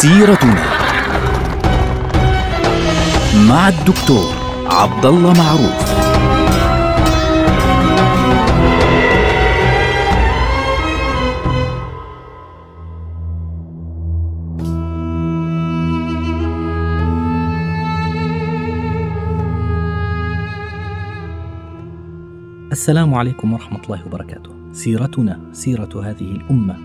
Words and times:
سيرتنا 0.00 0.64
مع 3.48 3.68
الدكتور 3.68 4.34
عبد 4.66 5.06
الله 5.06 5.32
معروف 5.32 5.90
السلام 22.72 23.14
عليكم 23.14 23.52
ورحمة 23.52 23.80
الله 23.84 24.06
وبركاته. 24.06 24.50
سيرتنا 24.72 25.40
سيرة 25.52 26.10
هذه 26.10 26.30
الأمة 26.30 26.76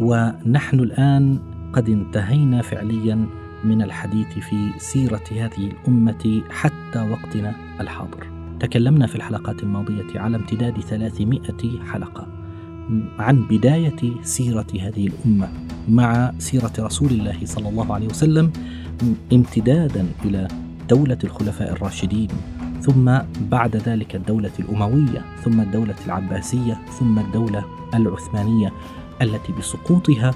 ونحن 0.00 0.80
الآن 0.80 1.38
قد 1.72 1.88
انتهينا 1.88 2.62
فعليا 2.62 3.26
من 3.64 3.82
الحديث 3.82 4.26
في 4.26 4.70
سيرة 4.78 5.22
هذه 5.30 5.70
الأمة 5.70 6.42
حتى 6.50 7.10
وقتنا 7.10 7.54
الحاضر. 7.80 8.26
تكلمنا 8.60 9.06
في 9.06 9.16
الحلقات 9.16 9.62
الماضية 9.62 10.20
على 10.20 10.36
امتداد 10.36 10.80
300 10.80 11.40
حلقة 11.92 12.26
عن 13.18 13.42
بداية 13.50 14.22
سيرة 14.22 14.66
هذه 14.80 15.06
الأمة 15.06 15.48
مع 15.88 16.32
سيرة 16.38 16.72
رسول 16.78 17.10
الله 17.10 17.38
صلى 17.44 17.68
الله 17.68 17.94
عليه 17.94 18.06
وسلم 18.06 18.52
امتدادا 19.32 20.06
إلى 20.24 20.48
دولة 20.88 21.18
الخلفاء 21.24 21.72
الراشدين 21.72 22.28
ثم 22.80 23.18
بعد 23.50 23.76
ذلك 23.76 24.16
الدولة 24.16 24.50
الأموية 24.58 25.24
ثم 25.44 25.60
الدولة 25.60 25.94
العباسية 26.06 26.78
ثم 26.98 27.18
الدولة 27.18 27.64
العثمانية 27.94 28.72
التي 29.22 29.52
بسقوطها 29.52 30.34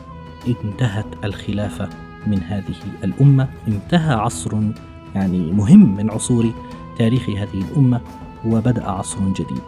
انتهت 0.48 1.06
الخلافة 1.24 1.88
من 2.26 2.40
هذه 2.42 2.74
الأمة 3.04 3.48
انتهى 3.68 4.14
عصر 4.14 4.60
يعني 5.14 5.52
مهم 5.52 5.96
من 5.96 6.10
عصور 6.10 6.52
تاريخ 6.98 7.28
هذه 7.30 7.64
الأمة 7.70 8.00
وبدأ 8.46 8.90
عصر 8.90 9.18
جديد. 9.28 9.62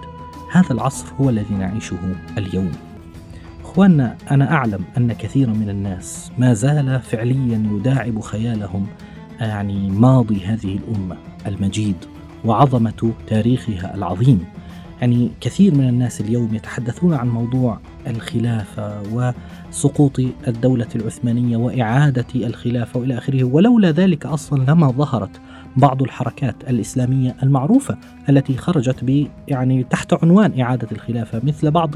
هذا 0.52 0.72
العصر 0.72 1.06
هو 1.20 1.30
الذي 1.30 1.54
نعيشه 1.54 1.98
اليوم. 2.38 2.72
إخواننا 3.64 4.16
أنا 4.30 4.52
أعلم 4.52 4.84
أن 4.96 5.12
كثيرا 5.12 5.50
من 5.50 5.68
الناس 5.68 6.30
ما 6.38 6.54
زال 6.54 7.00
فعليا 7.00 7.62
يداعب 7.72 8.20
خيالهم 8.20 8.86
يعني 9.40 9.90
ماضي 9.90 10.44
هذه 10.44 10.78
الأمة 10.78 11.16
المجيد 11.46 11.96
وعظمة 12.44 13.12
تاريخها 13.26 13.94
العظيم. 13.94 14.44
يعني 15.00 15.30
كثير 15.40 15.74
من 15.74 15.88
الناس 15.88 16.20
اليوم 16.20 16.54
يتحدثون 16.54 17.14
عن 17.14 17.28
موضوع 17.28 17.78
الخلافة 18.06 19.02
وسقوط 19.12 20.20
الدولة 20.48 20.86
العثمانية 20.94 21.56
وإعادة 21.56 22.26
الخلافة 22.34 23.00
وإلى 23.00 23.18
آخره. 23.18 23.44
ولولا 23.44 23.90
ذلك 23.90 24.26
أصلا 24.26 24.70
لما 24.70 24.90
ظهرت 24.90 25.40
بعض 25.76 26.02
الحركات 26.02 26.54
الإسلامية 26.70 27.36
المعروفة 27.42 27.98
التي 28.28 28.56
خرجت 28.56 29.04
ب 29.04 29.26
يعني 29.48 29.84
تحت 29.84 30.24
عنوان 30.24 30.60
إعادة 30.60 30.88
الخلافة 30.92 31.40
مثل 31.44 31.70
بعض 31.70 31.94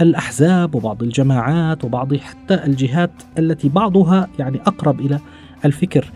الأحزاب 0.00 0.74
وبعض 0.74 1.02
الجماعات 1.02 1.84
وبعض 1.84 2.14
حتى 2.14 2.54
الجهات 2.54 3.10
التي 3.38 3.68
بعضها 3.68 4.28
يعني 4.38 4.60
أقرب 4.66 5.00
إلى 5.00 5.18
الفكر 5.64 6.10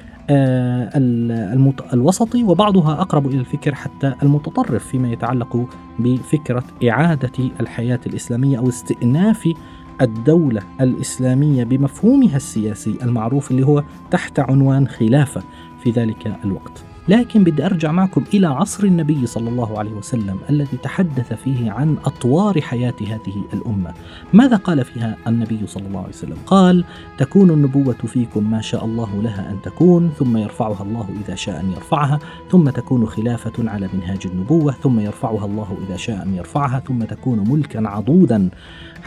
الوسطي 1.93 2.45
وبعضها 2.45 3.01
أقرب 3.01 3.27
إلى 3.27 3.39
الفكر 3.39 3.75
حتى 3.75 4.15
المتطرف 4.23 4.87
فيما 4.87 5.13
يتعلق 5.13 5.69
بفكرة 5.99 6.65
إعادة 6.89 7.51
الحياة 7.61 8.01
الإسلامية 8.07 8.59
أو 8.59 8.69
استئناف 8.69 9.53
الدولة 10.01 10.63
الإسلامية 10.81 11.65
بمفهومها 11.65 12.37
السياسي 12.37 12.99
المعروف 13.03 13.51
اللي 13.51 13.67
هو 13.67 13.85
تحت 14.11 14.39
عنوان 14.41 14.89
خلافة 14.89 15.43
في 15.83 15.91
ذلك 15.91 16.39
الوقت. 16.45 16.90
لكن 17.09 17.45
بدي 17.45 17.67
أرجع 17.67 17.93
معكم 17.93 18.25
إلى 18.35 18.47
عصر 18.47 18.85
النبي 18.85 19.27
صلى 19.27 19.49
الله 19.49 19.79
عليه 19.79 19.91
وسلم 19.91 20.39
الذي 20.51 20.77
تحدث 20.83 21.33
فيه 21.33 21.71
عن 21.71 21.97
أطوار 22.05 22.61
حياة 22.61 22.95
هذه 23.01 23.45
الأمة. 23.53 23.95
ماذا 24.33 24.57
قال 24.57 24.85
فيها 24.85 25.17
النبي 25.27 25.67
صلى 25.67 25.87
الله 25.87 25.99
عليه 25.99 26.09
وسلم؟ 26.09 26.37
قال: 26.47 26.85
تكون 27.19 27.51
النبوة 27.51 27.93
فيكم 27.93 28.51
ما 28.51 28.61
شاء 28.61 28.85
الله 28.85 29.23
لها 29.23 29.51
أن 29.51 29.57
تكون، 29.63 30.11
ثم 30.19 30.37
يرفعها 30.37 30.83
الله 30.83 31.07
إذا 31.25 31.35
شاء 31.35 31.61
أن 31.61 31.73
يرفعها، 31.73 32.19
ثم 32.51 32.71
تكون 32.71 33.07
خلافة 33.07 33.71
على 33.71 33.89
منهاج 33.95 34.27
النبوة، 34.27 34.73
ثم 34.73 35.01
يرفعها 35.01 35.47
الله 35.47 35.77
إذا 35.89 35.97
شاء 35.97 36.23
أن 36.23 36.35
يرفعها، 36.35 36.81
ثم 36.81 37.05
تكون 37.05 37.51
ملكا 37.51 37.89
عضودا 37.89 38.51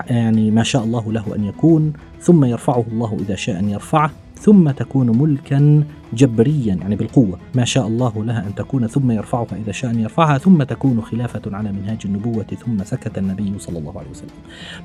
يعني 0.09 0.51
ما 0.51 0.63
شاء 0.63 0.83
الله 0.83 1.11
له 1.11 1.35
أن 1.35 1.43
يكون، 1.43 1.93
ثم 2.21 2.45
يرفعه 2.45 2.85
الله 2.91 3.17
إذا 3.19 3.35
شاء 3.35 3.59
أن 3.59 3.69
يرفعه، 3.69 4.11
ثم 4.35 4.71
تكون 4.71 5.17
ملكا 5.21 5.83
جبريا 6.15 6.75
يعني 6.75 6.95
بالقوة. 6.95 7.39
ما 7.55 7.65
شاء 7.65 7.87
الله 7.87 8.25
لها 8.25 8.47
أن 8.47 8.55
تكون 8.55 8.87
ثم 8.87 9.11
يرفعها 9.11 9.55
إذا 9.63 9.71
شاء 9.71 9.91
أن 9.91 9.99
يرفعها 9.99 10.37
ثم 10.37 10.63
تكون 10.63 11.01
خلافة 11.01 11.41
على 11.45 11.71
منهاج 11.71 11.99
النبوة 12.05 12.43
ثم 12.43 12.83
سكت 12.83 13.17
النبي 13.17 13.53
صلى 13.59 13.79
الله 13.79 13.99
عليه 13.99 14.09
وسلم. 14.09 14.29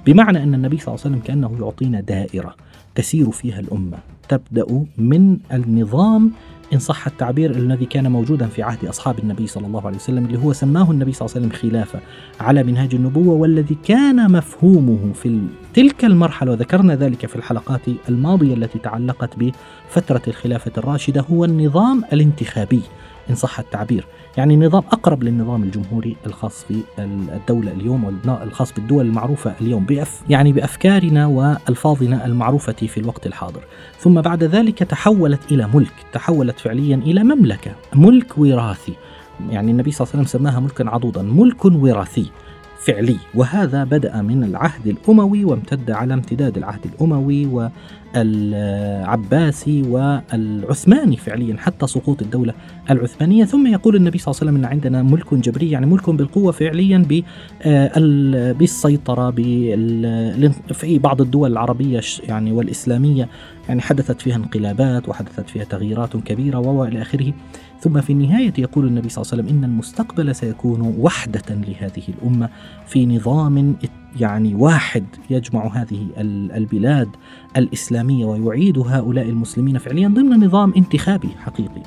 بمعنى 0.07 0.43
أن 0.43 0.55
النبي 0.55 0.79
صلى 0.79 0.95
الله 0.95 1.05
عليه 1.05 1.17
وسلم 1.17 1.27
كأنه 1.27 1.57
يعطينا 1.61 2.01
دائرة 2.01 2.55
تسير 2.95 3.31
فيها 3.31 3.61
الأمة. 3.61 3.99
تبدأ 4.29 4.85
من 4.99 5.39
النظام 5.53 6.33
إن 6.73 6.79
صح 6.79 7.07
التعبير 7.07 7.51
الذي 7.51 7.87
كان 7.87 8.13
موجودا 8.13 8.47
في 8.47 8.63
عهد 8.63 8.85
أصحاب 8.85 9.19
النبي 9.19 9.47
صلى 9.47 9.67
الله 9.67 9.87
عليه 9.87 9.97
وسلم 9.97 10.25
اللي 10.25 10.39
هو 10.39 10.53
سماه 10.53 10.91
النبي 10.91 11.13
صلى 11.13 11.27
الله 11.27 11.37
عليه 11.37 11.47
وسلم 11.47 11.71
خلافة 11.71 12.01
على 12.41 12.63
منهاج 12.63 12.95
النبوة 12.95 13.35
والذي 13.35 13.77
كان 13.85 14.33
مفهومه 14.33 15.13
في 15.15 15.41
تلك 15.75 16.05
المرحلة 16.05 16.53
وذكرنا 16.53 16.97
ذلك 16.97 17.27
في 17.27 17.37
الحلقات 17.37 17.81
الماضية 18.09 18.55
التي 18.55 18.79
تعلقت 18.79 19.31
بفترة 19.37 20.23
الخلافة 20.29 20.73
الراشدة. 20.79 21.18
هو 21.21 21.45
النظام 21.45 22.05
الانتخابي 22.13 22.83
إن 23.31 23.35
صح 23.35 23.59
التعبير. 23.59 24.07
يعني 24.37 24.57
نظام 24.57 24.83
أقرب 24.93 25.23
للنظام 25.23 25.63
الجمهوري 25.63 26.17
الخاص 26.27 26.65
بالدولة 26.71 27.73
اليوم 27.73 28.05
والخاص 28.05 28.73
بالدول 28.73 29.07
المعروفة 29.07 29.55
اليوم 29.61 29.85
بأف 29.85 30.23
يعني 30.29 30.53
بأفكارنا 30.53 31.27
وألفاظنا 31.27 32.27
المعروفة 32.27 32.73
في 32.73 33.01
الوقت 33.01 33.27
الحاضر. 33.27 33.61
ثم 33.99 34.21
بعد 34.21 34.45
ذلك 34.45 34.79
تحولت 34.79 35.53
إلى 35.53 35.69
ملك 35.75 35.93
تحولت 36.13 36.61
فعليا 36.61 36.97
إلى 36.97 37.25
مملكة 37.25 37.71
ملك 37.95 38.39
وراثي. 38.39 38.95
يعني 39.51 39.71
النبي 39.71 39.91
صلى 39.91 40.05
الله 40.05 40.13
عليه 40.15 40.25
وسلم 40.25 40.41
سماها 40.41 40.61
ملكا 40.61 40.91
عضوضا 40.91 41.23
ملك 41.23 41.65
وراثي. 41.65 42.31
فعلي 42.89 43.17
وهذا 43.35 43.85
بدأ 43.85 44.23
من 44.23 44.45
العهد 44.45 44.87
الأموي 44.87 45.45
وامتد 45.45 45.91
على 45.91 46.15
امتداد 46.15 46.57
العهد 46.57 46.81
الأموي 46.85 47.71
والعباسي 48.15 49.83
والعثماني 49.83 51.17
فعليا 51.17 51.57
حتى 51.59 51.87
سقوط 51.87 52.23
الدولة 52.23 52.55
العثمانية. 52.91 53.45
ثم 53.45 53.67
يقول 53.67 53.97
النبي 53.97 54.19
صلى 54.19 54.33
الله 54.33 54.41
عليه 54.41 54.51
وسلم 54.51 54.65
أن 54.65 54.71
عندنا 54.73 55.03
ملك 55.03 55.35
جبري 55.35 55.71
يعني 55.71 55.87
ملك 55.87 56.11
بالقوة 56.11 56.53
فعليا 56.53 57.05
بالسيطرة 58.59 59.31
في 60.73 60.99
بعض 60.99 61.21
الدول 61.21 61.53
العربية 61.53 62.01
يعني 62.29 62.53
والإسلامية 62.53 63.29
يعني 63.69 63.81
حدثت 63.81 64.21
فيها 64.21 64.37
انقلابات 64.37 65.09
وحدثت 65.09 65.51
فيها 65.51 65.65
تغييرات 65.65 66.17
كبيرة 66.17 66.59
وإلى 66.59 67.03
آخره. 67.03 67.33
ثم 67.81 68.01
في 68.01 68.13
النهاية 68.13 68.53
يقول 68.59 68.87
النبي 68.87 69.09
صلى 69.09 69.23
الله 69.23 69.33
عليه 69.33 69.43
وسلم 69.43 69.59
إن 69.59 69.65
المستقبل 69.65 70.35
سيكون 70.35 70.95
وحدة 70.99 71.43
لهذه 71.51 72.03
الأمة 72.09 72.49
في 72.87 73.07
نظام 73.07 73.77
يعني 74.21 74.55
واحد 74.55 75.05
يجمع 75.31 75.67
هذه 75.67 76.07
البلاد 76.57 77.09
الإسلامية 77.57 78.25
ويعيد 78.25 78.79
هؤلاء 78.79 79.29
المسلمين 79.29 79.79
فعليا 79.79 80.09
ضمن 80.09 80.45
نظام 80.45 80.73
انتخابي 80.77 81.29
حقيقي. 81.45 81.83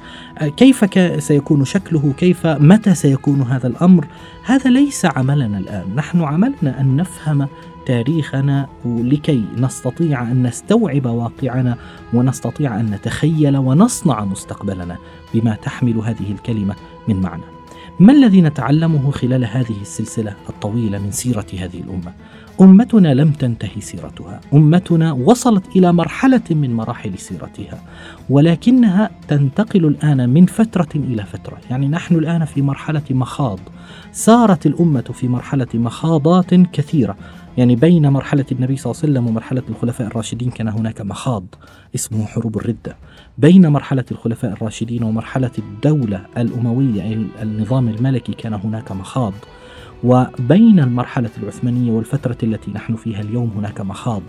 كيف 0.58 0.86
سيكون 1.24 1.66
شكله؟ 1.66 2.14
كيف 2.18 2.48
متى 2.48 2.96
سيكون 2.96 3.42
هذا 3.42 3.68
الأمر؟ 3.68 4.08
هذا 4.46 4.70
ليس 4.70 5.06
عملنا 5.06 5.58
الآن. 5.58 5.96
نحن 5.96 6.22
عملنا 6.22 6.82
أن 6.82 6.96
نفهم 6.96 7.48
تاريخنا 7.86 8.68
لكي 8.86 9.44
نستطيع 9.58 10.22
أن 10.22 10.44
نستوعب 10.44 11.06
واقعنا 11.06 11.78
ونستطيع 12.14 12.80
أن 12.80 12.86
نتخيل 12.92 13.58
ونصنع 13.58 14.26
مستقبلنا 14.26 14.98
بما 15.34 15.56
تحمل 15.56 15.98
هذه 15.98 16.32
الكلمة 16.32 16.76
من 17.08 17.22
معنى. 17.22 17.44
ما 18.00 18.14
الذي 18.14 18.42
نتعلمه 18.42 19.12
خلال 19.12 19.46
هذه 19.46 19.82
السلسلة 19.82 20.34
الطويلة 20.50 21.00
من 21.00 21.12
سيرة 21.12 21.46
هذه 21.54 21.80
الأمة؟ 21.80 22.14
أمتنا 22.62 23.14
لم 23.14 23.32
تنتهي 23.32 23.82
سيرتها، 23.82 24.40
أمتنا 24.54 25.12
وصلت 25.12 25.76
إلى 25.76 25.94
مرحلة 25.94 26.42
من 26.52 26.74
مراحل 26.74 27.18
سيرتها، 27.18 27.84
ولكنها 28.30 29.10
تنتقل 29.28 29.86
الآن 29.86 30.30
من 30.30 30.46
فترة 30.46 30.90
إلى 30.96 31.24
فترة، 31.24 31.58
يعني 31.70 31.88
نحن 31.88 32.16
الآن 32.16 32.46
في 32.46 32.62
مرحلة 32.62 33.02
مخاض. 33.10 33.60
سارت 34.12 34.66
الأمة 34.66 35.02
في 35.02 35.28
مرحلة 35.28 35.68
مخاضات 35.74 36.54
كثيرة، 36.54 37.16
يعني 37.58 37.76
بين 37.76 38.08
مرحلة 38.10 38.46
النبي 38.52 38.78
صلى 38.78 38.92
الله 38.92 39.02
عليه 39.04 39.12
وسلم 39.14 39.28
ومرحلة 39.28 39.64
الخلفاء 39.70 40.08
الراشدين 40.08 40.50
كان 40.50 40.68
هناك 40.68 41.02
مخاض 41.02 41.44
اسمه 41.96 42.26
حروب 42.26 42.58
الردة. 42.58 42.96
بين 43.38 43.68
مرحلة 43.68 44.06
الخلفاء 44.12 44.52
الراشدين 44.52 45.04
ومرحلة 45.04 45.52
الدولة 45.58 46.26
الأموية 46.38 47.04
أي 47.04 47.26
النظام 47.42 47.88
الملكي 47.88 48.34
كان 48.34 48.54
هناك 48.54 48.92
مخاض. 48.92 49.34
وبين 50.04 50.80
المرحلة 50.80 51.30
العثمانية 51.44 51.92
والفترة 51.92 52.38
التي 52.44 52.72
نحن 52.72 52.96
فيها 52.96 53.22
اليوم 53.22 53.52
هناك 53.58 53.82
مخاض. 53.82 54.22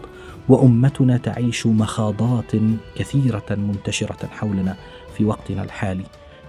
وأمتنا 0.48 1.16
تعيش 1.16 1.66
مخاضات 1.66 2.52
كثيرة 2.96 3.46
منتشرة 3.50 4.26
حولنا 4.26 4.76
في 5.16 5.24
وقتنا 5.24 5.62
الحالي. 5.62 6.04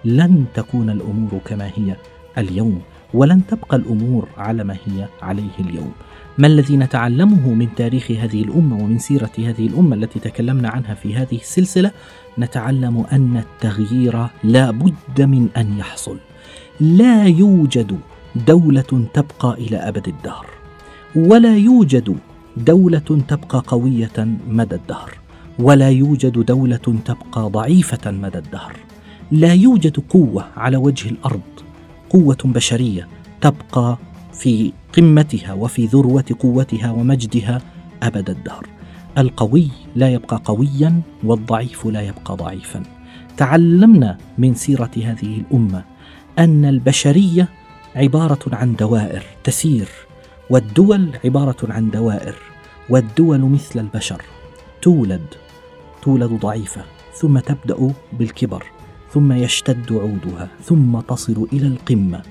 لن 0.05 0.45
تكون 0.53 0.89
الأمور 0.89 1.39
كما 1.45 1.71
هي 1.75 1.95
اليوم 2.37 2.81
ولن 3.13 3.41
تبقى 3.47 3.77
الأمور 3.77 4.27
على 4.37 4.63
ما 4.63 4.73
هي 4.73 5.07
عليه 5.21 5.59
اليوم. 5.59 5.91
ما 6.37 6.47
الذي 6.47 6.77
نتعلمه 6.77 7.53
من 7.53 7.75
تاريخ 7.75 8.11
هذه 8.11 8.43
الأمة 8.43 8.83
ومن 8.83 8.99
سيرة 8.99 9.31
هذه 9.37 9.67
الأمة 9.67 9.95
التي 9.95 10.19
تكلمنا 10.19 10.69
عنها 10.69 10.93
في 10.93 11.15
هذه 11.15 11.35
السلسلة؟ 11.35 11.91
نتعلم 12.39 13.05
أن 13.11 13.37
التغيير 13.37 14.27
لا 14.43 14.71
بد 14.71 15.21
من 15.21 15.49
أن 15.57 15.77
يحصل. 15.77 16.17
لا 16.79 17.25
يوجد 17.25 17.99
دولة 18.47 19.07
تبقى 19.13 19.53
إلى 19.53 19.77
أبد 19.77 20.07
الدهر 20.07 20.45
ولا 21.15 21.57
يوجد 21.57 22.17
دولة 22.57 23.23
تبقى 23.27 23.63
قوية 23.67 24.27
مدى 24.47 24.75
الدهر 24.75 25.17
ولا 25.59 25.89
يوجد 25.89 26.45
دولة 26.45 26.77
تبقى 27.05 27.49
ضعيفة 27.49 28.11
مدى 28.11 28.37
الدهر. 28.37 28.75
لا 29.31 29.53
يوجد 29.53 29.99
قوة 30.09 30.45
على 30.57 30.77
وجه 30.77 31.09
الأرض 31.09 31.41
قوة 32.09 32.37
بشرية 32.45 33.07
تبقى 33.41 33.97
في 34.33 34.73
قمتها 34.97 35.53
وفي 35.53 35.85
ذروة 35.85 36.25
قوتها 36.39 36.91
ومجدها 36.91 37.61
أبد 38.03 38.29
الدهر. 38.29 38.67
القوي 39.17 39.69
لا 39.95 40.09
يبقى 40.09 40.41
قويا 40.45 41.01
والضعيف 41.23 41.85
لا 41.85 42.01
يبقى 42.01 42.35
ضعيفا. 42.35 42.83
تعلمنا 43.37 44.17
من 44.37 44.53
سيرة 44.53 44.91
هذه 44.97 45.41
الأمة 45.41 45.83
أن 46.39 46.65
البشرية 46.65 47.49
عبارة 47.95 48.55
عن 48.55 48.75
دوائر 48.75 49.23
تسير 49.43 49.87
والدول 50.49 51.09
عبارة 51.25 51.57
عن 51.73 51.89
دوائر 51.89 52.35
والدول 52.89 53.39
مثل 53.39 53.79
البشر. 53.79 54.21
تولد 54.81 55.25
تولد 56.01 56.39
ضعيفة 56.39 56.81
ثم 57.13 57.39
تبدأ 57.39 57.93
بالكبر 58.13 58.63
ثم 59.13 59.31
يشتد 59.31 59.93
عودها 59.93 60.47
ثم 60.63 60.99
تصل 60.99 61.47
إلى 61.53 61.67
القمة. 61.67 62.21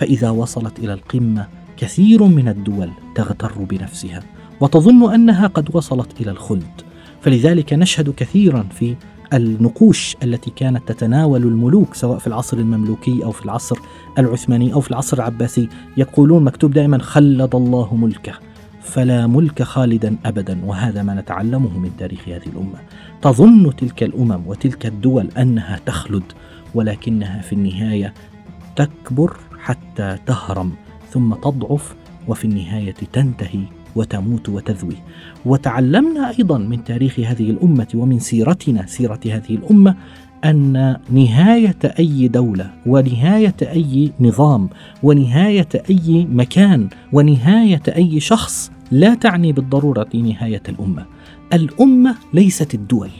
فإذا 0.00 0.30
وصلت 0.30 0.78
إلى 0.78 0.92
القمة 0.92 1.46
كثير 1.76 2.24
من 2.24 2.48
الدول 2.48 2.90
تغتر 3.14 3.52
بنفسها 3.58 4.22
وتظن 4.60 5.14
أنها 5.14 5.46
قد 5.46 5.68
وصلت 5.72 6.20
إلى 6.20 6.30
الخلد. 6.30 6.80
فلذلك 7.20 7.72
نشهد 7.72 8.10
كثيرا 8.10 8.62
في 8.62 8.96
النقوش 9.32 10.16
التي 10.22 10.50
كانت 10.50 10.88
تتناول 10.88 11.42
الملوك 11.42 11.94
سواء 11.94 12.18
في 12.18 12.26
العصر 12.26 12.56
المملوكي 12.56 13.24
أو 13.24 13.30
في 13.30 13.44
العصر 13.44 13.78
العثماني 14.18 14.72
أو 14.72 14.80
في 14.80 14.90
العصر 14.90 15.16
العباسي 15.16 15.68
يقولون 15.96 16.44
مكتوب 16.44 16.70
دائما 16.70 16.98
خلد 16.98 17.54
الله 17.54 17.94
ملكه. 17.96 18.32
فلا 18.82 19.26
ملك 19.26 19.62
خالدا 19.62 20.16
ابدا 20.24 20.64
وهذا 20.64 21.02
ما 21.02 21.14
نتعلمه 21.14 21.78
من 21.78 21.90
تاريخ 21.98 22.28
هذه 22.28 22.46
الأمة. 22.46 22.78
تظن 23.22 23.76
تلك 23.76 24.02
الأمم 24.02 24.42
وتلك 24.46 24.86
الدول 24.86 25.28
أنها 25.38 25.80
تخلد 25.86 26.24
ولكنها 26.74 27.42
في 27.42 27.52
النهاية 27.52 28.14
تكبر 28.76 29.36
حتى 29.62 30.16
تهرم 30.26 30.72
ثم 31.10 31.34
تضعف 31.34 31.94
وفي 32.28 32.44
النهاية 32.44 32.94
تنتهي 33.12 33.62
وتموت 33.96 34.48
وتذوي. 34.48 34.96
وتعلمنا 35.46 36.30
أيضا 36.38 36.58
من 36.58 36.84
تاريخ 36.84 37.20
هذه 37.20 37.50
الأمة 37.50 37.86
ومن 37.94 38.18
سيرتنا 38.18 38.86
سيرة 38.86 39.20
هذه 39.26 39.50
الأمة 39.50 39.96
أن 40.44 40.96
نهاية 41.10 41.78
أي 41.98 42.28
دولة 42.28 42.70
ونهاية 42.86 43.54
أي 43.62 44.12
نظام 44.20 44.68
ونهاية 45.02 45.68
أي 45.90 46.26
مكان 46.30 46.88
ونهاية 47.12 47.82
أي 47.88 48.20
شخص 48.20 48.70
لا 48.90 49.14
تعني 49.14 49.52
بالضرورة 49.52 50.08
نهاية 50.14 50.62
الأمة. 50.68 51.06
الأمة 51.52 52.14
ليست 52.34 52.74
الدول 52.74 53.10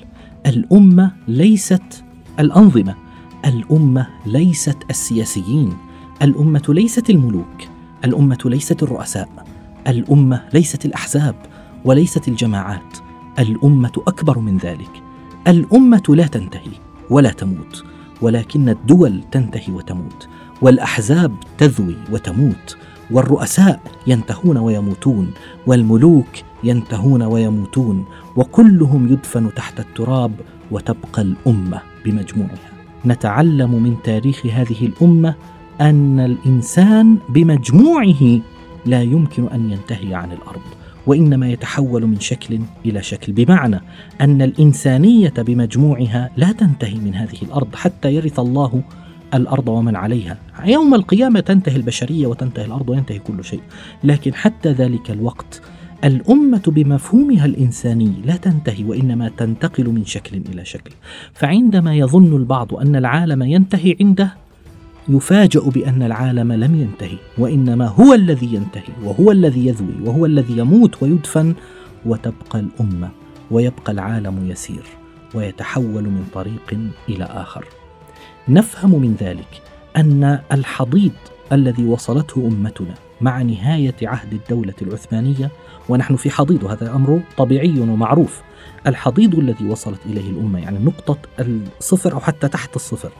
الأمة 0.46 1.12
ليست 1.28 2.04
الأنظمة 2.40 2.94
الأمة 3.46 4.06
ليست 4.26 4.76
السياسيين. 4.90 5.72
الأمة 6.22 6.62
ليست 6.68 7.10
الملوك 7.10 7.62
الأمة 8.04 8.38
ليست 8.44 8.82
الرؤساء 8.82 9.28
الأمة 9.88 10.42
ليست 10.54 10.84
الأحزاب 10.84 11.34
وليست 11.84 12.28
الجماعات 12.28 12.98
الأمة 13.38 13.92
أكبر 14.06 14.38
من 14.38 14.56
ذلك. 14.56 15.02
الأمة 15.48 16.02
لا 16.08 16.26
تنتهي 16.26 16.72
ولا 17.10 17.30
تموت 17.30 17.84
ولكن 18.22 18.68
الدول 18.68 19.20
تنتهي 19.32 19.72
وتموت 19.72 20.28
والأحزاب 20.62 21.34
تذوي 21.58 21.96
وتموت 22.12 22.76
والرؤساء 23.10 23.80
ينتهون 24.06 24.58
ويموتون 24.58 25.30
والملوك 25.66 26.28
ينتهون 26.64 27.22
ويموتون 27.22 28.04
وكلهم 28.36 29.12
يدفن 29.12 29.54
تحت 29.54 29.80
التراب 29.80 30.32
وتبقى 30.70 31.22
الأمة 31.22 31.80
بمجموعها. 32.04 32.70
نتعلم 33.06 33.82
من 33.82 33.96
تاريخ 34.04 34.46
هذه 34.46 34.86
الأمة 34.86 35.34
أن 35.80 36.20
الإنسان 36.20 37.18
بمجموعه 37.28 38.40
لا 38.86 39.02
يمكن 39.02 39.46
أن 39.46 39.70
ينتهي 39.70 40.14
عن 40.14 40.32
الأرض 40.32 40.60
وإنما 41.06 41.50
يتحول 41.50 42.06
من 42.06 42.20
شكل 42.20 42.60
إلى 42.86 43.02
شكل 43.02 43.32
بمعنى 43.32 43.80
أن 44.20 44.42
الإنسانية 44.42 45.34
بمجموعها 45.38 46.30
لا 46.36 46.52
تنتهي 46.52 46.94
من 46.94 47.14
هذه 47.14 47.42
الأرض 47.42 47.74
حتى 47.74 48.14
يرث 48.14 48.40
الله 48.40 48.82
الأرض 49.34 49.68
ومن 49.68 49.96
عليها. 49.96 50.38
يوم 50.64 50.94
القيامة 50.94 51.40
تنتهي 51.40 51.76
البشرية 51.76 52.26
وتنتهي 52.26 52.64
الأرض 52.64 52.88
وينتهي 52.88 53.18
كل 53.18 53.44
شيء 53.44 53.60
لكن 54.04 54.34
حتى 54.34 54.72
ذلك 54.72 55.10
الوقت 55.10 55.62
الأمة 56.04 56.62
بمفهومها 56.66 57.46
الإنساني 57.46 58.12
لا 58.24 58.36
تنتهي 58.36 58.84
وإنما 58.84 59.28
تنتقل 59.28 59.88
من 59.88 60.04
شكل 60.04 60.42
إلى 60.52 60.64
شكل. 60.64 60.90
فعندما 61.34 61.94
يظن 61.94 62.36
البعض 62.36 62.74
أن 62.74 62.96
العالم 62.96 63.42
ينتهي 63.42 63.96
عنده 64.00 64.39
يفاجأ 65.10 65.60
بأن 65.60 66.02
العالم 66.02 66.52
لم 66.52 66.74
ينتهي 66.74 67.18
وإنما 67.38 67.86
هو 67.86 68.14
الذي 68.14 68.54
ينتهي 68.54 68.92
وهو 69.04 69.30
الذي 69.32 69.66
يذوي 69.66 69.94
وهو 70.04 70.26
الذي 70.26 70.58
يموت 70.58 71.02
ويدفن 71.02 71.54
وتبقى 72.06 72.60
الأمة 72.60 73.10
ويبقى 73.50 73.92
العالم 73.92 74.50
يسير 74.50 74.84
ويتحول 75.34 76.04
من 76.04 76.26
طريق 76.34 76.78
إلى 77.08 77.24
آخر. 77.24 77.64
نفهم 78.48 79.00
من 79.02 79.16
ذلك 79.20 79.62
أن 79.96 80.38
الحضيض 80.52 81.12
الذي 81.52 81.84
وصلته 81.84 82.48
أمتنا 82.48 82.94
مع 83.20 83.42
نهاية 83.42 83.94
عهد 84.02 84.32
الدولة 84.32 84.74
العثمانية 84.82 85.50
ونحن 85.88 86.16
في 86.16 86.30
حضيض 86.30 86.62
وهذا 86.62 86.94
أمر 86.94 87.20
طبيعي 87.36 87.80
ومعروف. 87.80 88.42
الحضيض 88.86 89.34
الذي 89.38 89.64
وصلت 89.64 89.98
إليه 90.06 90.30
الأمة 90.30 90.58
يعني 90.58 90.78
نقطة 90.78 91.18
الصفر 91.80 92.12
أو 92.12 92.20
حتى 92.20 92.48
تحت 92.48 92.76
الصفر 92.76 93.10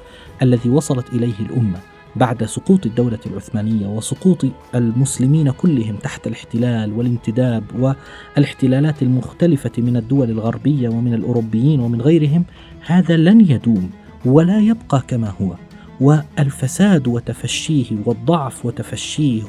الذي 0.42 0.70
وصلت 0.70 1.12
إليه 1.12 1.34
الأمة 1.40 1.78
بعد 2.16 2.44
سقوط 2.44 2.86
الدولة 2.86 3.18
العثمانية 3.26 3.86
وسقوط 3.86 4.46
المسلمين 4.74 5.50
كلهم 5.50 5.96
تحت 5.96 6.26
الاحتلال 6.26 6.92
والانتداب 6.92 7.64
والاحتلالات 7.78 9.02
المختلفة 9.02 9.72
من 9.78 9.96
الدول 9.96 10.30
الغربية 10.30 10.88
ومن 10.88 11.14
الأوروبيين 11.14 11.80
ومن 11.80 12.00
غيرهم 12.00 12.44
هذا 12.86 13.16
لن 13.16 13.40
يدوم 13.40 13.90
ولا 14.24 14.60
يبقى 14.60 15.02
كما 15.08 15.32
هو. 15.42 15.54
والفساد 16.00 17.08
وتفشيه 17.08 17.84
والضعف 18.04 18.66
وتفشيه 18.66 19.42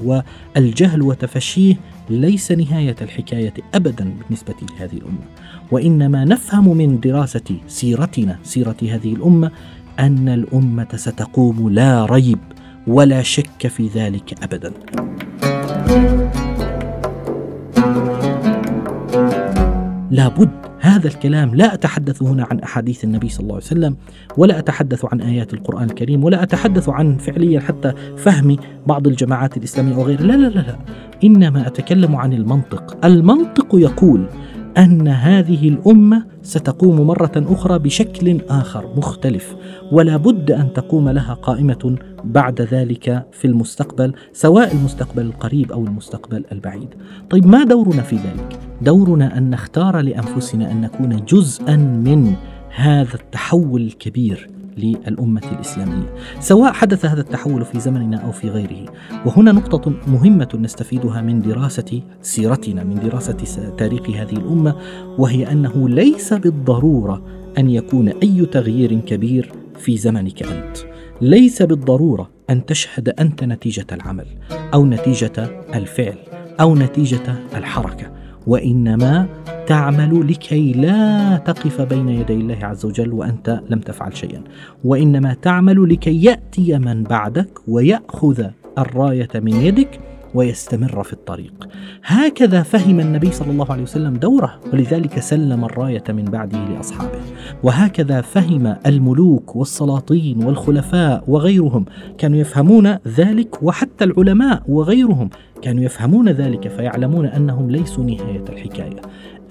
والجهل 0.56 1.02
وتفشيه 1.02 1.76
ليس 2.10 2.52
نهاية 2.52 2.96
الحكاية 3.02 3.54
أبدا 3.74 4.14
بالنسبة 4.20 4.56
لهذه 4.72 4.98
الأمة. 4.98 5.26
وإنما 5.72 6.26
نفهم 6.26 6.78
من 6.78 7.00
دراسة 7.00 7.58
سيرتنا 7.68 8.40
سيرة 8.44 8.78
هذه 8.82 9.14
الأمة 9.14 9.52
أن 10.00 10.30
الأمة 10.30 10.88
ستقوم 10.96 11.70
لا 11.70 12.06
ريب 12.06 12.40
ولا 12.88 13.22
شك 13.24 13.68
في 13.68 13.88
ذلك 13.88 14.44
أبدا. 14.44 14.74
لابد 20.12 20.71
هذا 20.82 21.08
الكلام 21.08 21.56
لا 21.56 21.74
أتحدث 21.74 22.24
هنا 22.24 22.48
عن 22.52 22.60
أحاديث 22.60 23.04
النبي 23.04 23.30
صلى 23.30 23.44
الله 23.44 23.56
عليه 23.56 23.66
وسلم 23.66 23.96
ولا 24.38 24.60
أتحدث 24.60 25.06
عن 25.06 25.22
آيات 25.22 25.54
القرآن 25.54 25.84
الكريم 25.84 26.24
ولا 26.24 26.44
أتحدث 26.44 26.90
عن 26.90 27.18
فعليا 27.18 27.60
حتى 27.60 27.94
فهم 28.18 28.58
بعض 28.88 29.08
الجماعات 29.08 29.58
الإسلامية 29.58 29.96
وغيرها. 29.96 30.24
لا 30.24 30.34
لا 30.34 30.48
لا 30.48 30.60
لا. 30.60 30.76
إنما 31.24 31.68
أتكلم 31.68 32.16
عن 32.16 32.34
المنطق. 32.34 33.06
المنطق 33.06 33.76
يقول 33.76 34.26
أن 34.78 35.08
هذه 35.08 35.70
الأمة 35.70 36.26
ستقوم 36.42 37.02
مرة 37.02 37.32
أخرى 37.36 37.80
بشكل 37.80 38.42
آخر 38.50 38.94
مختلف. 38.98 39.56
ولا 39.92 40.18
بد 40.18 40.52
أن 40.52 40.74
تقوم 40.74 41.10
لها 41.10 41.34
قائمة 41.34 41.96
بعد 42.24 42.62
ذلك 42.62 43.26
في 43.32 43.46
المستقبل 43.46 44.14
سواء 44.34 44.74
المستقبل 44.74 45.26
القريب 45.26 45.72
أو 45.72 45.86
المستقبل 45.86 46.46
البعيد. 46.52 46.90
طيب 47.30 47.48
ما 47.48 47.64
دورنا 47.64 48.02
في 48.02 48.16
ذلك؟ 48.16 48.60
دورنا 48.82 49.38
أن 49.38 49.50
نختار 49.50 50.00
لأنفسنا 50.00 50.72
أن 50.72 50.82
نكون 50.82 51.26
جزءا 51.26 51.76
من 51.76 52.34
هذا 52.76 53.16
التحول 53.16 53.82
الكبير. 53.82 54.61
للأمة 54.84 55.42
الإسلامية 55.52 56.16
سواء 56.40 56.72
حدث 56.72 57.06
هذا 57.06 57.22
التحول 57.22 57.66
في 57.66 57.80
زمننا 57.80 58.18
أو 58.18 58.32
في 58.32 58.50
غيره. 58.50 58.86
وهنا 59.26 59.52
نقطة 59.52 59.94
مهمة 60.08 60.50
نستفيدها 60.60 61.22
من 61.22 61.42
دراسة 61.42 62.02
سيرتنا 62.22 62.84
من 62.84 62.96
دراسة 62.96 63.74
تاريخ 63.78 64.10
هذه 64.10 64.34
الأمة 64.34 64.76
وهي 65.18 65.52
أنه 65.52 65.90
ليس 65.90 66.34
بالضرورة 66.34 67.26
أن 67.58 67.70
يكون 67.70 68.08
أي 68.08 68.46
تغيير 68.46 69.00
كبير 69.00 69.52
في 69.80 69.98
زمنك 69.98 70.44
أنت. 70.44 70.78
ليس 71.22 71.62
بالضرورة 71.62 72.30
أن 72.50 72.66
تشهد 72.66 73.10
أنت 73.10 73.44
نتيجة 73.44 73.86
العمل 73.92 74.26
أو 74.74 74.86
نتيجة 74.86 75.64
الفعل 75.76 76.18
أو 76.60 76.76
نتيجة 76.76 77.36
الحركة 77.56 78.12
وإنما 78.48 79.28
تعمل 79.68 80.28
لكي 80.28 80.72
لا 80.74 81.38
تقف 81.38 81.82
بين 81.82 82.10
يدي 82.10 82.34
الله 82.34 82.58
عز 82.62 82.86
وجل 82.86 83.14
وأنت 83.14 83.62
لم 83.70 83.80
تفعل 83.80 84.18
شيئا. 84.18 84.44
وإنما 84.84 85.34
تعمل 85.34 85.90
لكي 85.90 86.24
يأتي 86.24 86.78
من 86.78 87.04
بعدك 87.04 87.60
ويأخذ 87.68 88.46
الراية 88.78 89.30
من 89.36 89.54
يدك 89.54 90.00
ويستمر 90.34 91.04
في 91.04 91.14
الطريق. 91.14 91.70
هكذا 92.04 92.64
فهم 92.64 93.00
النبي 93.00 93.32
صلى 93.32 93.52
الله 93.52 93.72
عليه 93.72 93.84
وسلم 93.84 94.14
دوره 94.14 94.60
ولذلك 94.74 95.20
سلم 95.20 95.66
الراية 95.66 96.04
من 96.10 96.26
بعده 96.26 96.66
لأصحابه. 96.66 97.20
وهكذا 97.64 98.22
فهم 98.22 98.76
الملوك 98.86 99.56
والسلاطين 99.56 100.44
والخلفاء 100.44 101.24
وغيرهم 101.28 101.86
كانوا 102.18 102.40
يفهمون 102.40 102.98
ذلك 103.08 103.64
وحتى 103.64 104.04
العلماء 104.04 104.64
وغيرهم 104.68 105.30
كانوا 105.62 105.84
يفهمون 105.84 106.30
ذلك 106.30 106.68
فيعلمون 106.68 107.26
أنهم 107.26 107.72
ليسوا 107.72 108.04
نهاية 108.04 108.44
الحكاية. 108.50 109.02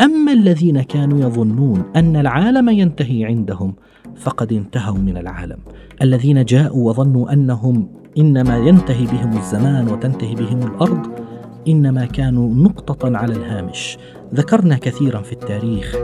أما 0.00 0.32
الذين 0.32 0.82
كانوا 0.82 1.20
يظنون 1.20 1.82
أن 1.96 2.16
العالم 2.16 2.68
ينتهي 2.68 3.24
عندهم 3.24 3.74
فقد 4.16 4.52
انتهوا 4.52 4.98
من 4.98 5.16
العالم. 5.16 5.58
الذين 6.02 6.44
جاءوا 6.44 6.88
وظنوا 6.88 7.32
أنهم 7.32 7.88
إنما 8.18 8.58
ينتهي 8.58 9.06
بهم 9.06 9.38
الزمان 9.38 9.88
وتنتهي 9.88 10.34
بهم 10.34 10.62
الأرض 10.62 11.06
إنما 11.68 12.06
كانوا 12.06 12.54
نقطة 12.54 13.16
على 13.16 13.32
الهامش. 13.32 13.98
ذكرنا 14.34 14.76
كثيرا 14.76 15.22
في 15.22 15.32
التاريخ 15.32 15.96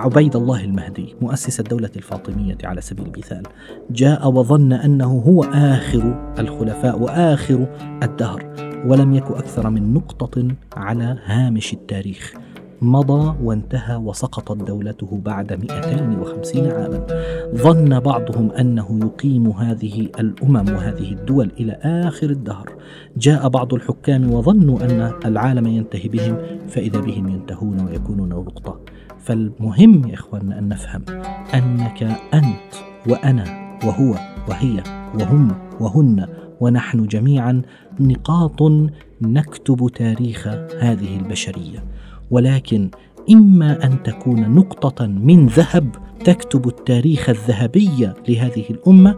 عبيد 0.00 0.36
الله 0.36 0.64
المهدي 0.64 1.14
مؤسس 1.20 1.60
الدولة 1.60 1.90
الفاطمية 1.96 2.58
على 2.64 2.80
سبيل 2.80 3.06
المثال. 3.06 3.42
جاء 3.90 4.28
وظن 4.28 4.72
أنه 4.72 5.22
هو 5.26 5.42
آخر 5.44 6.34
الخلفاء 6.38 6.98
وآخر 6.98 7.66
الدهر 8.02 8.44
ولم 8.86 9.14
يك 9.14 9.26
أكثر 9.26 9.70
من 9.70 9.94
نقطة 9.94 10.48
على 10.76 11.18
هامش 11.24 11.72
التاريخ. 11.72 12.32
مضى 12.82 13.34
وانتهى 13.42 13.96
وسقطت 13.96 14.56
دولته 14.66 15.20
بعد 15.24 15.52
250 15.52 16.66
عاما. 16.66 17.06
ظن 17.54 18.00
بعضهم 18.00 18.50
أنه 18.50 19.00
يقيم 19.02 19.48
هذه 19.50 20.00
الأمم 20.20 20.74
وهذه 20.74 21.12
الدول 21.12 21.52
إلى 21.60 21.72
آخر 21.82 22.30
الدهر. 22.30 22.72
جاء 23.16 23.48
بعض 23.48 23.74
الحكام 23.74 24.32
وظنوا 24.34 24.80
أن 24.84 25.12
العالم 25.24 25.66
ينتهي 25.66 26.08
بهم 26.08 26.36
فإذا 26.68 27.00
بهم 27.00 27.28
ينتهون 27.28 27.80
ويكونون 27.80 28.28
نقطة 28.28 28.80
فالمهم 29.18 30.08
يا 30.08 30.14
إخواننا 30.14 30.58
أن 30.58 30.68
نفهم 30.68 31.04
أنك 31.54 32.02
أنت 32.34 32.72
وأنا 33.08 33.44
وهو 33.84 34.14
وهي 34.48 34.82
وهم 35.14 35.48
وهن 35.80 36.26
ونحن 36.60 37.06
جميعا 37.06 37.62
نقاط 38.00 38.62
نكتب 39.22 39.88
تاريخ 39.94 40.48
هذه 40.80 41.16
البشرية. 41.16 41.84
ولكن 42.32 42.90
إما 43.30 43.84
أن 43.84 44.02
تكون 44.02 44.54
نقطة 44.54 45.06
من 45.06 45.46
ذهب 45.46 45.96
تكتب 46.24 46.68
التاريخ 46.68 47.28
الذهبي 47.28 48.10
لهذه 48.28 48.64
الأمة 48.70 49.16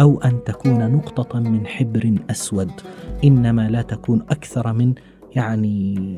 أو 0.00 0.20
أن 0.20 0.44
تكون 0.44 0.92
نقطة 0.92 1.40
من 1.40 1.66
حبر 1.66 2.18
أسود. 2.30 2.70
إنما 3.24 3.68
لا 3.68 3.82
تكون 3.82 4.22
أكثر 4.30 4.72
من 4.72 4.94
يعني 5.36 6.16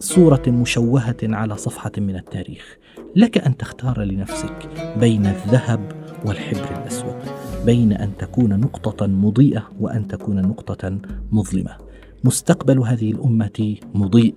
صورة 0.00 0.42
مشوهة 0.48 1.16
على 1.22 1.56
صفحة 1.56 1.92
من 1.98 2.16
التاريخ. 2.16 2.76
لك 3.16 3.38
أن 3.38 3.56
تختار 3.56 4.02
لنفسك 4.02 4.68
بين 5.00 5.26
الذهب 5.26 5.92
والحبر 6.24 6.82
الأسود. 6.82 7.16
بين 7.66 7.92
أن 7.92 8.10
تكون 8.18 8.60
نقطة 8.60 9.06
مضيئة 9.06 9.68
وأن 9.80 10.08
تكون 10.08 10.42
نقطة 10.42 10.98
مظلمة. 11.32 11.87
مستقبل 12.24 12.78
هذه 12.78 13.10
الأمة 13.10 13.76
مضيء 13.94 14.34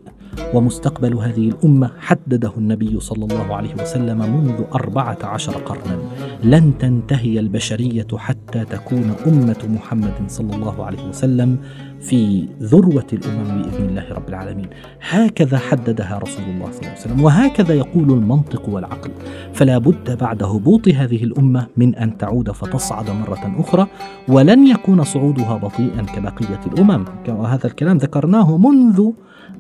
ومستقبل 0.54 1.14
هذه 1.14 1.50
الأمة 1.50 1.92
حدده 2.00 2.52
النبي 2.58 3.00
صلى 3.00 3.24
الله 3.26 3.56
عليه 3.56 3.74
وسلم 3.82 4.18
منذ 4.18 4.64
أربعة 4.74 5.18
عشر 5.24 5.52
قرنا. 5.52 6.00
لن 6.44 6.78
تنتهي 6.80 7.40
البشرية 7.40 8.08
حتى 8.16 8.66
تكون 8.66 9.16
أمة 9.28 9.58
محمد 9.70 10.14
صلى 10.28 10.56
الله 10.56 10.86
عليه 10.86 11.04
وسلم 11.10 11.58
في 12.02 12.48
ذروة 12.62 13.08
الأمم 13.14 13.62
بإذن 13.62 13.90
الله 13.90 14.14
رب 14.14 14.30
العالمين. 14.30 14.68
هكذا 15.10 15.58
حددها 15.58 16.18
رسول 16.18 16.44
الله 16.44 16.72
صلى 16.72 16.80
الله 16.80 16.90
عليه 16.90 17.00
وسلم 17.00 17.24
وهكذا 17.24 17.74
يقول 17.74 18.12
المنطق 18.12 18.70
والعقل. 18.70 19.12
فلا 19.54 19.78
بد 19.78 20.18
بعد 20.18 20.44
هبوط 20.44 20.88
هذه 20.88 21.24
الأمة 21.24 21.68
من 21.78 21.96
أن 21.96 22.18
تعود 22.18 22.52
فتصعد 22.52 23.10
مرة 23.10 23.56
أخرى 23.60 23.88
ولن 24.28 24.68
يكون 24.68 25.04
صعودها 25.04 25.58
بطيئا 25.58 26.02
كبقية 26.02 26.60
الأمم. 26.74 27.06
وهذا 27.28 27.68
الكلام 27.68 27.98
ذكرناه 27.98 28.58
منذ 28.58 29.12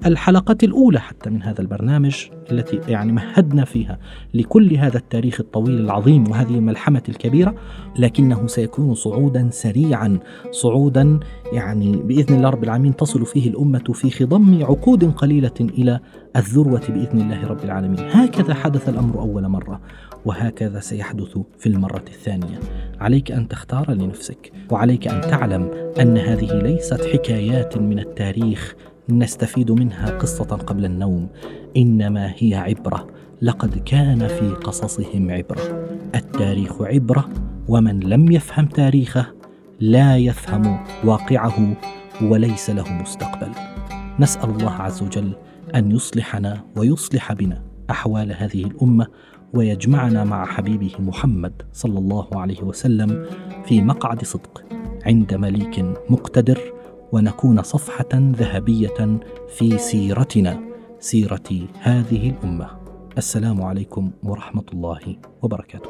الحلقة 0.05 0.57
الأولى 0.63 0.99
حتى 0.99 1.29
من 1.29 1.43
هذا 1.43 1.61
البرنامج 1.61 2.25
التي 2.51 2.79
يعني 2.87 3.11
مهدنا 3.11 3.65
فيها 3.65 3.99
لكل 4.33 4.73
هذا 4.73 4.97
التاريخ 4.97 5.39
الطويل 5.39 5.79
العظيم 5.79 6.31
وهذه 6.31 6.55
الملحمة 6.55 7.03
الكبيرة 7.09 7.55
لكنه 7.99 8.47
سيكون 8.47 8.93
صعودا 8.93 9.49
سريعا 9.51 10.19
صعودا 10.51 11.19
يعني 11.53 11.95
بإذن 11.95 12.30
الله 12.33 12.49
رب 12.49 12.63
العالمين 12.63 12.95
تصل 12.95 13.25
فيه 13.25 13.49
الأمة 13.49 13.93
في 13.93 14.09
خضم 14.09 14.63
عقود 14.63 15.11
قليلة 15.11 15.51
إلى 15.61 15.99
الذروة 16.35 16.81
بإذن 16.89 17.21
الله 17.21 17.47
رب 17.47 17.63
العالمين. 17.63 17.99
هكذا 17.99 18.53
حدث 18.53 18.89
الأمر 18.89 19.19
أول 19.19 19.47
مرة 19.47 19.81
وهكذا 20.25 20.79
سيحدث 20.79 21.37
في 21.59 21.67
المرة 21.67 22.03
الثانية. 22.07 22.59
عليك 22.99 23.31
أن 23.31 23.47
تختار 23.47 23.91
لنفسك 23.91 24.51
وعليك 24.71 25.07
أن 25.07 25.21
تعلم 25.21 25.71
أن 25.99 26.17
هذه 26.17 26.53
ليست 26.53 27.05
حكايات 27.05 27.77
من 27.77 27.99
التاريخ 27.99 28.75
نستفيد 29.09 29.71
منها 29.71 30.09
قصة 30.09 30.45
قبل 30.45 30.85
النوم. 30.85 31.27
إنما 31.77 32.33
هي 32.37 32.55
عبرة 32.55 33.07
لقد 33.41 33.77
كان 33.85 34.27
في 34.27 34.49
قصصهم 34.49 35.31
عبرة. 35.31 35.87
التاريخ 36.15 36.81
عبرة 36.81 37.29
ومن 37.67 37.99
لم 37.99 38.31
يفهم 38.31 38.65
تاريخه 38.65 39.25
لا 39.79 40.17
يفهم 40.17 40.79
واقعه 41.03 41.77
وليس 42.23 42.69
له 42.69 42.93
مستقبل. 42.93 43.51
نسأل 44.19 44.49
الله 44.49 44.71
عز 44.71 45.03
وجل 45.03 45.31
أن 45.75 45.91
يصلحنا 45.91 46.63
ويصلح 46.77 47.33
بنا 47.33 47.63
أحوال 47.89 48.33
هذه 48.33 48.63
الأمة 48.63 49.07
ويجمعنا 49.53 50.23
مع 50.23 50.45
حبيبه 50.45 50.91
محمد 50.99 51.61
صلى 51.73 51.99
الله 51.99 52.27
عليه 52.33 52.63
وسلم 52.63 53.25
في 53.65 53.81
مقعد 53.81 54.25
صدق 54.25 54.63
عند 55.05 55.33
مليك 55.33 55.85
مقتدر 56.09 56.59
ونكون 57.11 57.61
صفحة 57.61 58.09
ذهبية 58.13 59.19
في 59.57 59.77
سيرتنا 59.77 60.59
سيرة 60.99 61.67
هذه 61.81 62.29
الأمة. 62.29 62.67
السلام 63.17 63.61
عليكم 63.61 64.11
ورحمة 64.23 64.65
الله 64.73 65.15
وبركاته. 65.41 65.89